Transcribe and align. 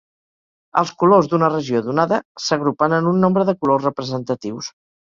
Els 0.81 0.93
colors 1.03 1.29
d’una 1.33 1.51
regió 1.53 1.83
donada 1.91 2.21
s’agrupen 2.47 2.99
en 3.01 3.13
un 3.15 3.25
nombre 3.27 3.49
de 3.53 3.59
colors 3.63 3.89
representatius. 3.93 4.77